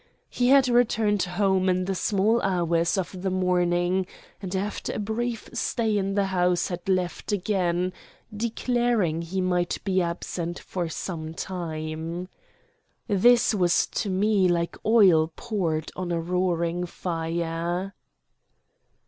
He 0.31 0.47
had 0.47 0.67
returned 0.67 1.21
home 1.21 1.69
in 1.69 1.85
the 1.85 1.93
small 1.93 2.41
hours 2.41 2.97
of 2.97 3.21
the 3.21 3.29
morning, 3.29 4.07
and 4.41 4.55
after 4.55 4.91
a 4.93 4.97
brief 4.97 5.47
stay 5.53 5.95
in 5.95 6.15
the 6.15 6.25
house 6.25 6.69
had 6.69 6.89
left 6.89 7.31
again, 7.31 7.93
declaring 8.35 9.21
he 9.21 9.41
might 9.41 9.77
be 9.83 10.01
absent 10.01 10.57
for 10.57 10.89
some 10.89 11.35
time. 11.35 12.29
This 13.07 13.53
was 13.53 13.85
to 13.85 14.09
me 14.09 14.47
like 14.47 14.75
oil 14.83 15.31
poured 15.35 15.91
on 15.95 16.09
to 16.09 16.15
a 16.15 16.19
roaring 16.19 16.87
fire. 16.87 17.93